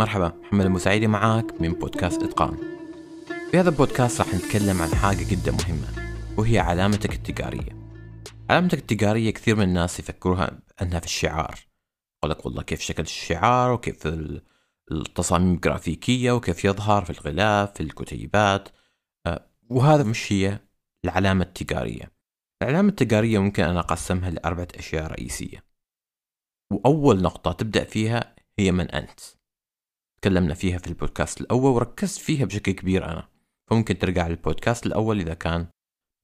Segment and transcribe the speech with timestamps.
[0.00, 2.56] مرحبا محمد المساعدي معاك من بودكاست إتقان.
[3.50, 7.76] في هذا البودكاست راح نتكلم عن حاجة جدا مهمة وهي علامتك التجارية.
[8.50, 11.58] علامتك التجارية كثير من الناس يفكروها أنها في الشعار.
[12.18, 14.08] يقول لك والله كيف شكل الشعار وكيف
[14.92, 18.68] التصاميم الجرافيكية وكيف يظهر في الغلاف في الكتيبات.
[19.26, 20.58] آه، وهذا مش هي
[21.04, 22.12] العلامة التجارية.
[22.62, 25.64] العلامة التجارية ممكن أنا أقسمها لأربعة أشياء رئيسية.
[26.72, 29.39] وأول نقطة تبدأ فيها هي من أنت.
[30.20, 33.28] تكلمنا فيها في البودكاست الأول وركزت فيها بشكل كبير أنا.
[33.70, 35.66] فممكن ترجع للبودكاست الأول إذا كان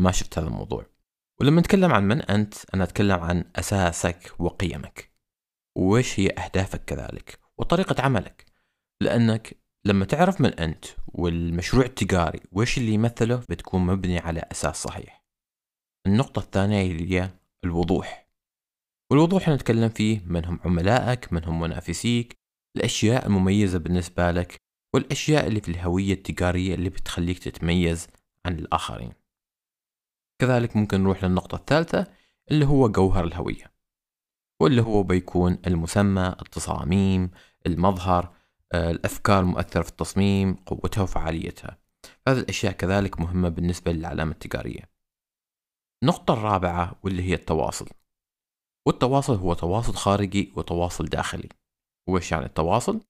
[0.00, 0.86] ما شفت هذا الموضوع.
[1.40, 5.12] ولما نتكلم عن من أنت أنا أتكلم عن أساسك وقيمك.
[5.76, 8.46] وإيش هي أهدافك كذلك؟ وطريقة عملك.
[9.02, 15.24] لأنك لما تعرف من أنت والمشروع التجاري وإيش اللي يمثله؟ بتكون مبني على أساس صحيح.
[16.06, 17.30] النقطة الثانية هي
[17.64, 18.28] الوضوح.
[19.10, 22.43] والوضوح نتكلم فيه من هم عملائك من هم منافسيك
[22.76, 24.56] الأشياء المميزة بالنسبة لك
[24.94, 28.06] والأشياء اللي في الهوية التجارية اللي بتخليك تتميز
[28.46, 29.12] عن الآخرين.
[30.40, 32.06] كذلك ممكن نروح للنقطة الثالثة
[32.50, 33.74] اللي هو جوهر الهوية
[34.60, 37.30] واللي هو بيكون المسمى التصاميم
[37.66, 38.34] المظهر
[38.72, 41.78] آه، الأفكار المؤثرة في التصميم قوتها وفعاليتها.
[42.28, 44.90] هذه الأشياء كذلك مهمة بالنسبة للعلامة التجارية.
[46.02, 47.88] النقطة الرابعة واللي هي التواصل
[48.86, 51.48] والتواصل هو تواصل خارجي وتواصل داخلي.
[52.08, 53.00] وإيش يعني التواصل؟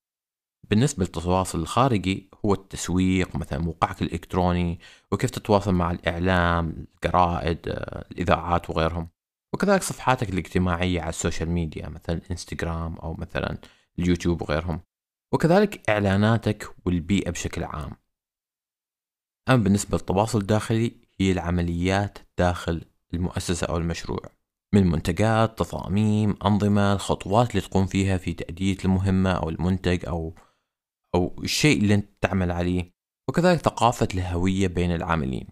[0.69, 4.79] بالنسبة للتواصل الخارجي هو التسويق مثلا موقعك الإلكتروني
[5.11, 9.09] وكيف تتواصل مع الإعلام الجرائد آه، الإذاعات وغيرهم.
[9.53, 13.57] وكذلك صفحاتك الاجتماعية على ال social media مثلا إنستغرام أو مثلا
[13.99, 14.81] اليوتيوب وغيرهم.
[15.33, 17.91] وكذلك إعلاناتك والبيئة بشكل عام.
[19.49, 24.34] أما بالنسبة للتواصل الداخلي هي العمليات داخل المؤسسة أو المشروع.
[24.75, 30.35] من منتجات تصاميم أنظمة الخطوات اللي تقوم فيها في تأدية المهمة أو المنتج أو
[31.15, 32.91] أو الشيء اللي أنت تعمل عليه.
[33.29, 35.47] وكذلك ثقافة الهوية بين العاملين.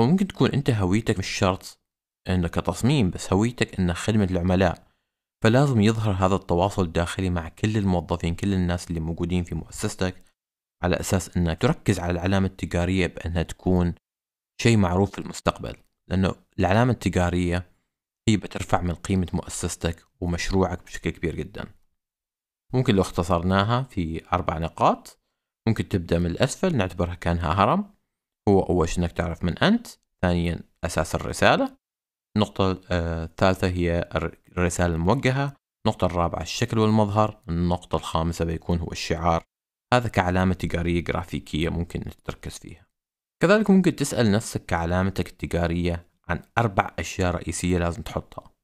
[0.00, 1.80] وممكن تكون أنت هويتك مش شرط
[2.28, 4.86] أنك تصميم بس هويتك أنك خدمة العملاء.
[5.44, 10.24] فلازم يظهر هذا التواصل الداخلي مع كل الموظفين كل الناس اللي موجودين في مؤسستك
[10.82, 13.94] على أساس أنك تركز على العلامة التجارية بأنها تكون
[14.60, 15.76] شيء معروف في المستقبل.
[16.08, 17.73] لأنه العلامة التجارية
[18.28, 21.74] هي بترفع من قيمة مؤسستك ومشروعك بشكل كبير جدا.
[22.74, 25.20] ممكن لو اختصرناها في أربع نقاط.
[25.68, 27.94] ممكن تبدأ من الأسفل نعتبرها كأنها هرم.
[28.48, 29.86] هو أول شيء إنك تعرف من أنت.
[30.22, 31.76] ثانيا أساس الرسالة.
[32.36, 34.10] النقطة آه، الثالثة هي
[34.56, 35.56] الرسالة الموجهة.
[35.86, 37.42] النقطة الرابعة الشكل والمظهر.
[37.48, 39.42] النقطة الخامسة بيكون هو الشعار.
[39.94, 42.86] هذا كعلامة تجارية جرافيكية ممكن تركز فيها.
[43.42, 48.54] كذلك ممكن تسأل نفسك كعلامتك التجارية عن أربع أشياء رئيسية لازم تحطها.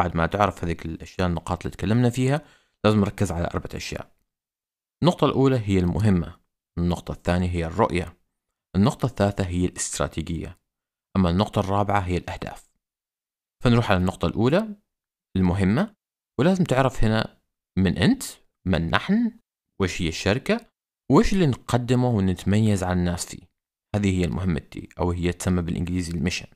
[0.00, 2.42] بعد ما تعرف هذيك الأشياء النقاط اللي تكلمنا فيها
[2.84, 4.16] لازم نركز على أربعة أشياء.
[5.02, 6.40] النقطة الأولى هي المهمة
[6.78, 8.18] النقطة الثانية هي الرؤية
[8.76, 10.60] النقطة الثالثة هي الاستراتيجية.
[11.16, 12.70] أما النقطة الرابعة هي الأهداف.
[13.64, 14.76] فنروح على النقطة الأولى
[15.36, 15.96] المهمة
[16.40, 17.40] ولازم تعرف هنا
[17.78, 18.22] من أنت
[18.66, 19.38] من نحن
[19.80, 20.66] وش هي الشركة
[21.12, 23.46] وش اللي نقدمه ونتميز عن الناس فيه.
[23.96, 26.46] هذه هي المهمة أو هي تسمى بالإنجليزي ال mission.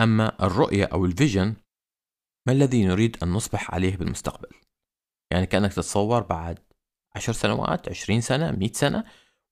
[0.00, 1.56] أما الرؤية أو ال vision
[2.46, 4.48] ما الذي نريد أن نصبح عليه بالمستقبل؟
[5.32, 6.58] يعني كأنك تتصور بعد
[7.16, 9.04] عشر سنوات عشرين سنة مئة سنة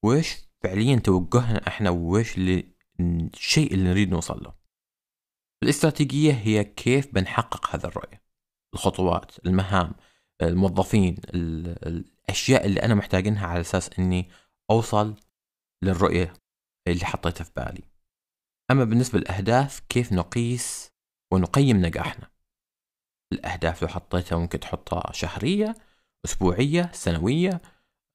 [0.04, 1.90] وإيش فعليا توجهنا إحنا
[2.38, 2.72] اللي
[3.34, 4.54] الشيء اللي نريد نوصل له؟
[5.62, 8.22] الاستراتيجية هي كيف بنحقق هذا الرؤية؟
[8.74, 9.94] الخطوات المهام
[10.42, 14.30] الموظفين الأشياء اللي أنا محتاجينها على أساس أني
[14.70, 15.16] أوصل
[15.82, 16.32] للرؤية
[16.88, 17.91] اللي حطيتها في بالي.
[18.72, 20.92] أما بالنسبة للأهداف كيف نقيس
[21.32, 22.30] ونقيم نجاحنا؟
[23.32, 25.74] الأهداف لو حطيتها ممكن تحطها شهرية
[26.24, 27.62] أسبوعية سنوية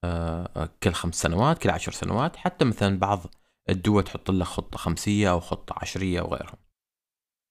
[0.04, 3.26] آه، كل خمس سنوات كل عشر سنوات حتى مثلا بعض
[3.70, 6.58] الدول تحط لك خطة خمسية أو خطة عشرية وغيرهم.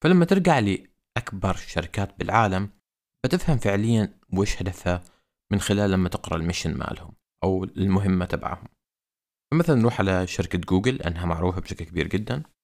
[0.04, 2.70] فلما ترجع لأكبر الشركات بالعالم
[3.24, 5.04] بتفهم فعليا وش هدفها
[5.52, 7.12] من خلال لما تقرأ ال mission مالهم
[7.44, 8.68] أو المهمة تبعهم.
[9.50, 12.55] فمثلا نروح على شركة جوجل أنها معروفة بشكل كبير جدا.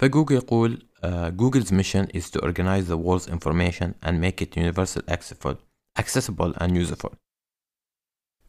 [0.00, 0.88] فجوجل يقول
[1.36, 5.02] جوجل's mission is to organize the world's information and make it universal
[5.98, 7.14] accessible and useful.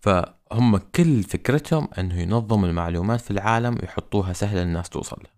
[0.01, 5.33] فهم كل فكرتهم إنه ينظم المعلومات في العالم ويحطوها سهلة للناس توصل لها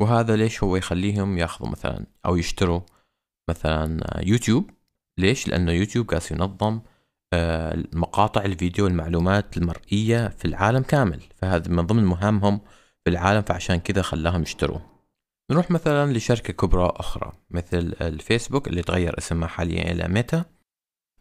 [0.00, 2.80] وهذا ليش هو يخليهم ياخذوا مثلا أو يشتروا
[3.50, 4.70] مثلا يوتيوب؟
[5.18, 6.80] ليش؟ لأنه يوتيوب قاس ينظم
[7.92, 11.22] مقاطع الفيديو والمعلومات المرئية في العالم كامل.
[11.36, 12.60] فهذا من ضمن مهامهم
[13.04, 14.95] في العالم فعشان كذا خلاهم يشتروه.
[15.50, 20.44] نروح مثلا لشركة كبرى أخرى مثل الفيسبوك اللي تغير اسمها حاليا إلى ميتا.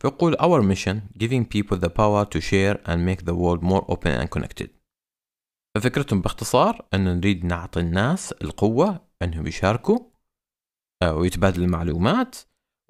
[0.02, 4.12] فيقول our mission giving people the power to share and make the world more open
[4.12, 4.70] and connected.
[5.76, 10.00] ففكرتهم باختصار أن نريد نعطي الناس القوة أنهم يشاركوا
[11.02, 12.36] آه، ويتبادلوا المعلومات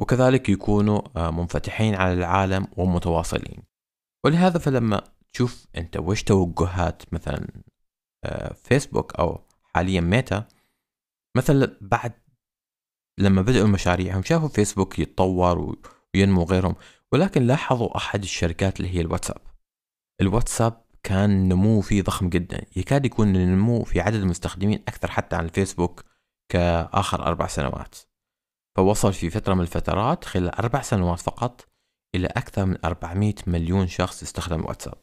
[0.01, 3.63] وكذلك يكونوا آه، منفتحين على العالم ومتواصلين.
[4.25, 5.01] ولهذا فلما
[5.33, 7.47] تشوف أنت وش توجهات مثلا
[8.25, 9.41] آه، فيسبوك أو
[9.75, 10.47] حاليا ميتا
[11.35, 12.13] مثلا بعد
[13.19, 15.77] لما بدأوا مشاريعهم شافوا فيسبوك يتطور
[16.15, 16.75] وينمو غيرهم
[17.11, 19.41] ولكن لاحظوا أحد الشركات اللي هي الواتساب.
[20.21, 22.65] الواتساب كان نمو فيه ضخم جدا.
[22.75, 26.03] يكاد يكون النمو في عدد المستخدمين أكثر حتى عن الفيسبوك
[26.51, 27.95] كآخر أربع سنوات.
[28.77, 31.67] فوصل في فترة من الفترات خلال أربع سنوات فقط
[32.15, 34.97] إلى أكثر من 400 مليون شخص يستخدم الواتساب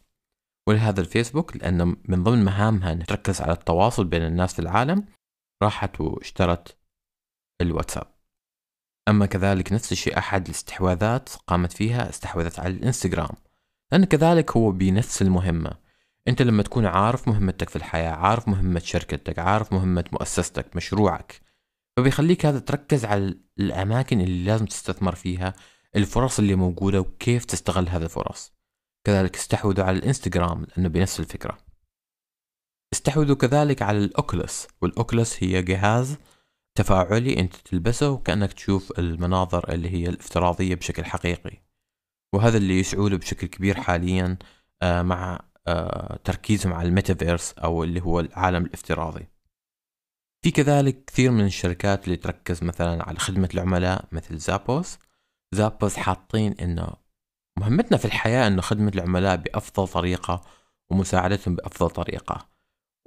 [0.69, 5.05] ولهذا الفيسبوك لأن من ضمن مهامها أن تركز على التواصل بين الناس في العالم
[5.63, 6.77] راحت واشترت
[7.61, 8.07] الواتساب.
[9.09, 13.37] أما كذلك نفس الشيء أحد الاستحواذات قامت فيها استحوذت على الإنستغرام.
[13.93, 15.73] لأن كذلك هو بنفس المهمة.
[16.29, 21.41] أنت لما تكون عارف مهمتك في الحياة عارف مهمة شركتك عارف مهمة مؤسستك مشروعك
[21.97, 25.55] فبيخليك هذا تركز على الأماكن اللي لازم تستثمر فيها
[25.97, 28.53] الفرص اللي موجودة وكيف تستغل هذه الفرص.
[29.07, 31.59] كذلك استحوذوا على الإنستغرام لأنه بنفس الفكرة.
[32.93, 36.17] استحوذوا كذلك على الأوكلس والأوكلس هي جهاز
[36.75, 41.63] تفاعلي أنت تلبسه وكأنك تشوف المناظر اللي هي الافتراضية بشكل حقيقي.
[42.35, 44.39] وهذا اللي يسعوا له بشكل كبير حاليا
[44.83, 49.29] آه، مع آه، تركيزهم على الميتافيرس أو اللي هو العالم الافتراضي.
[50.45, 54.99] في كذلك كثير من الشركات اللي تركز مثلا على خدمة العملاء مثل زابوس.
[55.55, 56.89] زابوس حاطين انه
[57.59, 60.43] مهمتنا في الحياة انه خدمة العملاء بأفضل طريقة
[60.91, 62.52] ومساعدتهم بأفضل طريقة.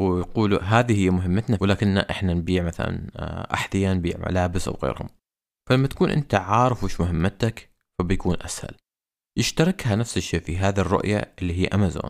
[0.01, 5.09] ويقولوا هذه هي مهمتنا ولكن إحنا نبيع مثلا آه، أحذية نبيع ملابس أو غيرهم.
[5.69, 7.69] فلما تكون أنت عارف وش مهمتك
[7.99, 8.75] فبيكون أسهل.
[9.37, 12.09] يشتركها نفس الشيء في هذه الرؤية اللي هي أمازون.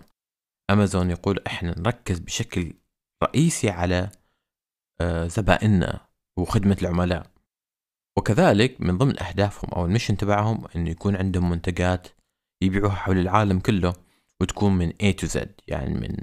[0.70, 2.74] أمازون يقول إحنا نركز بشكل
[3.24, 4.10] رئيسي على
[5.02, 7.36] آه، زبائننا وخدمة العملاء.
[8.18, 12.08] وكذلك من ضمن أهدافهم أو المشن تبعهم أنه يكون عندهم منتجات
[12.62, 13.94] يبيعوها حول العالم كله
[14.42, 16.16] وتكون من A to Z يعني من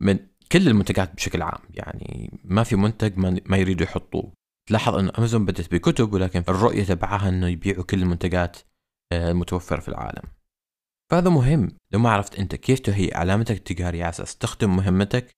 [0.00, 0.18] من
[0.52, 1.60] كل المنتجات بشكل عام.
[1.70, 4.32] يعني ما في منتج ما, يريدوا يحطوه.
[4.68, 8.56] تلاحظ إنه امازون بدت بكتب ولكن الرؤية تبعها إنه يبيعوا كل المنتجات
[9.12, 10.22] آه، المتوفرة في العالم.
[11.10, 11.76] فهذا مهم.
[11.92, 15.30] لو ما عرفت أنت كيف تهيئ علامتك التجاريه على أساس تخدم مهمتك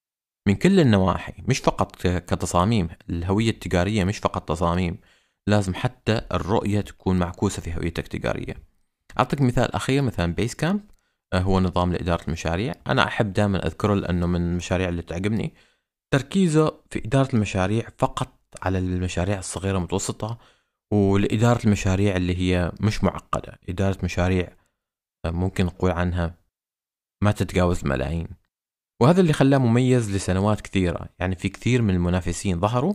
[0.48, 1.32] من كل النواحي.
[1.48, 2.88] مش فقط كتصاميم.
[3.10, 4.98] الهوية التجارية مش فقط تصاميم.
[5.46, 8.54] لازم حتى الرؤية تكون معكوسة في هويتك التجارية.
[9.18, 10.80] أعطيك مثال أخير مثلا بيس كامب
[11.34, 12.74] هو نظام لإدارة المشاريع.
[12.86, 15.54] أنا أحب دائما أذكره لأنه من المشاريع اللي تعجبني.
[16.10, 20.38] تركيزه في إدارة المشاريع فقط على المشاريع الصغيرة المتوسطة
[20.92, 23.58] ولإدارة المشاريع اللي هي مش معقدة.
[23.68, 24.56] إدارة مشاريع
[25.24, 26.34] آه، ممكن نقول عنها
[27.22, 28.28] ما تتجاوز الملايين
[29.00, 31.08] وهذا اللي خلاه مميز لسنوات كثيرة.
[31.18, 32.94] يعني في كثير من المنافسين ظهروا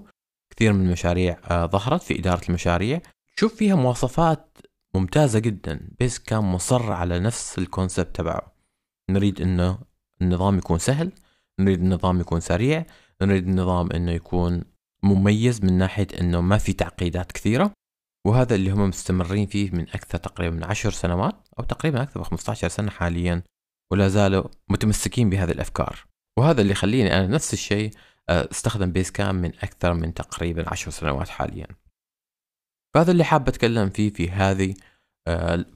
[0.56, 3.02] كثير من المشاريع آه، ظهرت في إدارة المشاريع.
[3.36, 4.58] شوف فيها مواصفات
[4.96, 5.90] ممتازة جدا.
[6.02, 8.56] بس كان مصر على نفس الكونسبت تبعه.
[9.10, 9.80] نريد إنه
[10.22, 11.12] النظام يكون سهل
[11.60, 12.86] نريد النظام يكون سريع
[13.22, 14.64] نريد النظام إنه يكون
[15.04, 17.72] مميز من ناحية إنه ما في تعقيدات كثيرة.
[18.28, 22.26] وهذا اللي هم مستمرين فيه من أكثر تقريبا من عشر سنوات أو تقريبا أكثر من
[22.26, 23.44] 15 سنة حاليا
[23.92, 26.06] ولا زالوا متمسكين بهذه الأفكار.
[26.40, 27.92] وهذا اللي يخليني أنا نفس الشيء
[28.30, 31.68] آه، أستخدم بيس كام من أكثر من تقريبا عشر سنوات حاليا.
[32.96, 34.74] فهذا اللي حاب أتكلم فيه في هذه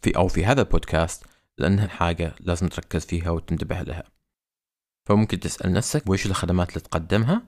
[0.02, 1.24] في أو في هذا البودكاست
[1.58, 4.04] لأنها حاجة لازم تركز فيها وتنتبه لها.
[5.10, 7.42] فممكن تسأل نفسك وش الخدمات اللي تقدمها؟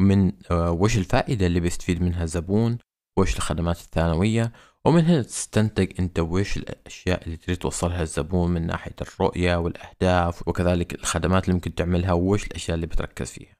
[0.00, 2.78] من آه، وش الفائدة اللي بيستفيد منها الزبون
[3.18, 4.52] وش الخدمات الثانوية؟
[4.84, 10.94] ومن هنا تستنتج أنت وش الأشياء اللي تريد توصلها للزبون من ناحية الرؤية والأهداف وكذلك
[10.94, 13.56] الخدمات اللي ممكن تعملها وش الأشياء اللي بتركز فيها.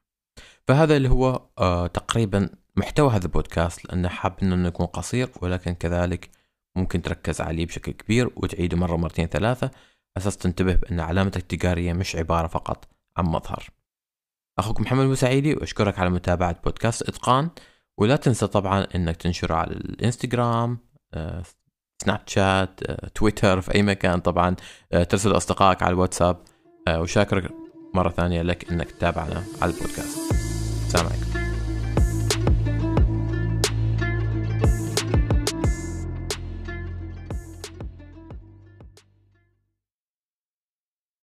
[0.67, 6.29] فهذا اللي هو آه تقريبا محتوى هذا البودكاست لأنه حاب إنه يكون قصير ولكن كذلك
[6.75, 9.71] ممكن تركز عليه بشكل كبير وتعيده مرة مرتين ثلاثة.
[10.17, 12.87] أساس تنتبه بأن علامتك التجارية مش عبارة فقط
[13.17, 13.69] عن مظهر.
[14.59, 17.49] أخوك محمد بوسعيدي واشكرك على متابعة بودكاست إتقان.
[17.97, 20.77] ولا تنسى طبعا إنك تنشره على الإنستغرام
[22.03, 22.83] سناب شات
[23.15, 24.55] تويتر في أي مكان طبعا
[24.91, 26.43] آه، ترسل أصدقائك على الواتساب.
[26.87, 27.51] آه، وشاكر
[27.93, 30.31] مرة ثانية لك إنك تتابعنا على البودكاست.
[30.87, 31.42] السلام عليكم.